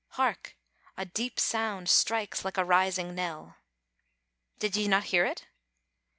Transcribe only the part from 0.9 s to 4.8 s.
a deep sound strikes like a rising knell! Did